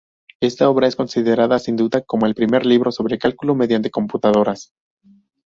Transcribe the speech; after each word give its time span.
Esta 0.41 0.67
obra 0.67 0.87
es 0.87 0.95
considerada 0.95 1.59
sin 1.59 1.75
duda 1.75 2.01
como 2.01 2.25
el 2.25 2.33
primer 2.33 2.65
libro 2.65 2.91
sobre 2.91 3.19
cálculo 3.19 3.53
mediante 3.53 3.91
computadoras. 3.91 4.73